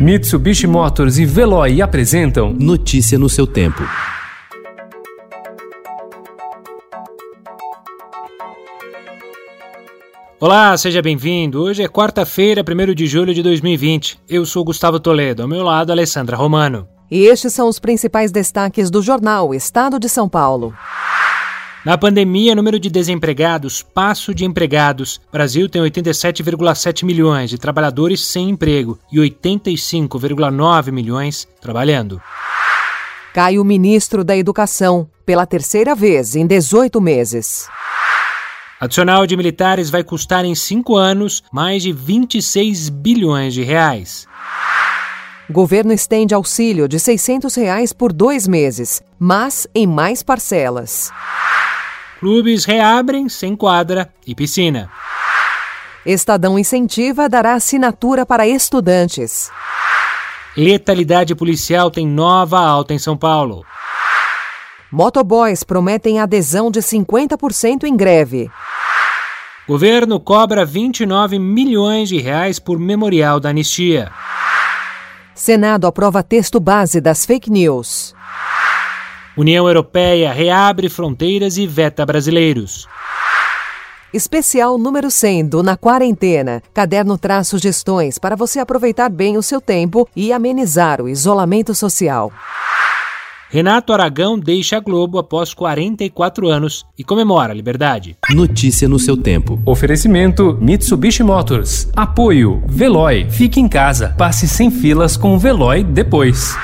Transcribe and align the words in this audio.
Mitsubishi 0.00 0.66
Motors 0.66 1.18
e 1.18 1.26
Veloy 1.26 1.82
apresentam 1.82 2.54
Notícia 2.54 3.18
no 3.18 3.28
seu 3.28 3.46
tempo. 3.46 3.82
Olá, 10.40 10.74
seja 10.78 11.02
bem-vindo. 11.02 11.60
Hoje 11.60 11.82
é 11.82 11.86
quarta-feira, 11.86 12.64
1 12.66 12.94
de 12.94 13.06
julho 13.06 13.34
de 13.34 13.42
2020. 13.42 14.18
Eu 14.26 14.46
sou 14.46 14.64
Gustavo 14.64 14.98
Toledo, 14.98 15.42
ao 15.42 15.48
meu 15.48 15.62
lado, 15.62 15.92
Alessandra 15.92 16.34
Romano. 16.34 16.88
E 17.10 17.24
estes 17.24 17.52
são 17.52 17.68
os 17.68 17.78
principais 17.78 18.32
destaques 18.32 18.90
do 18.90 19.02
jornal 19.02 19.54
Estado 19.54 19.98
de 20.00 20.08
São 20.08 20.30
Paulo. 20.30 20.72
Na 21.82 21.96
pandemia, 21.96 22.54
número 22.54 22.78
de 22.78 22.90
desempregados, 22.90 23.82
passo 23.82 24.34
de 24.34 24.44
empregados. 24.44 25.18
Brasil 25.32 25.66
tem 25.66 25.80
87,7 25.80 27.04
milhões 27.04 27.48
de 27.48 27.56
trabalhadores 27.56 28.22
sem 28.22 28.50
emprego 28.50 28.98
e 29.10 29.16
85,9 29.18 30.92
milhões 30.92 31.48
trabalhando. 31.58 32.20
Cai 33.32 33.58
o 33.58 33.64
ministro 33.64 34.22
da 34.22 34.36
Educação, 34.36 35.08
pela 35.24 35.46
terceira 35.46 35.94
vez 35.94 36.36
em 36.36 36.46
18 36.46 37.00
meses. 37.00 37.66
Adicional 38.78 39.26
de 39.26 39.36
militares 39.36 39.88
vai 39.88 40.04
custar 40.04 40.44
em 40.44 40.54
cinco 40.54 40.96
anos 40.96 41.42
mais 41.50 41.82
de 41.82 41.92
26 41.92 42.90
bilhões 42.90 43.54
de 43.54 43.62
reais. 43.62 44.26
Governo 45.50 45.92
estende 45.92 46.34
auxílio 46.34 46.86
de 46.86 47.00
600 47.00 47.54
reais 47.54 47.92
por 47.92 48.12
dois 48.12 48.46
meses, 48.46 49.02
mas 49.18 49.66
em 49.74 49.86
mais 49.86 50.22
parcelas. 50.22 51.10
Clubes 52.20 52.66
reabrem 52.66 53.30
sem 53.30 53.56
quadra 53.56 54.12
e 54.26 54.34
piscina. 54.34 54.90
Estadão 56.04 56.58
Incentiva 56.58 57.30
dará 57.30 57.54
assinatura 57.54 58.26
para 58.26 58.46
estudantes. 58.46 59.50
Letalidade 60.54 61.34
policial 61.34 61.90
tem 61.90 62.06
nova 62.06 62.60
alta 62.60 62.92
em 62.92 62.98
São 62.98 63.16
Paulo. 63.16 63.64
Motoboys 64.92 65.64
prometem 65.64 66.20
adesão 66.20 66.70
de 66.70 66.80
50% 66.80 67.84
em 67.84 67.96
greve. 67.96 68.50
Governo 69.66 70.20
cobra 70.20 70.62
29 70.62 71.38
milhões 71.38 72.10
de 72.10 72.18
reais 72.18 72.58
por 72.58 72.78
memorial 72.78 73.40
da 73.40 73.48
anistia. 73.48 74.12
Senado 75.34 75.86
aprova 75.86 76.22
texto 76.22 76.60
base 76.60 77.00
das 77.00 77.24
fake 77.24 77.50
news. 77.50 78.14
União 79.40 79.66
Europeia 79.66 80.34
reabre 80.34 80.90
fronteiras 80.90 81.56
e 81.56 81.66
veta 81.66 82.04
brasileiros. 82.04 82.86
Especial 84.12 84.76
número 84.76 85.10
100 85.10 85.46
do 85.46 85.62
Na 85.62 85.78
Quarentena. 85.78 86.62
Caderno 86.74 87.16
traz 87.16 87.48
sugestões 87.48 88.18
para 88.18 88.36
você 88.36 88.58
aproveitar 88.58 89.08
bem 89.08 89.38
o 89.38 89.42
seu 89.42 89.58
tempo 89.58 90.06
e 90.14 90.30
amenizar 90.30 91.00
o 91.00 91.08
isolamento 91.08 91.74
social. 91.74 92.30
Renato 93.48 93.94
Aragão 93.94 94.38
deixa 94.38 94.76
a 94.76 94.80
Globo 94.80 95.18
após 95.18 95.54
44 95.54 96.46
anos 96.46 96.84
e 96.98 97.02
comemora 97.02 97.52
a 97.52 97.56
liberdade. 97.56 98.18
Notícia 98.28 98.86
no 98.90 98.98
seu 98.98 99.16
tempo. 99.16 99.58
Oferecimento 99.64 100.58
Mitsubishi 100.60 101.22
Motors. 101.22 101.88
Apoio 101.96 102.62
Veloy. 102.66 103.26
Fique 103.30 103.58
em 103.58 103.68
casa. 103.68 104.14
Passe 104.18 104.46
sem 104.46 104.70
filas 104.70 105.16
com 105.16 105.34
o 105.34 105.38
Veloy 105.38 105.82
depois. 105.82 106.54